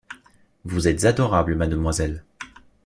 Vous 0.65 0.87
êtes 0.87 1.05
adorable, 1.05 1.53
mademoiselle. 1.53 2.23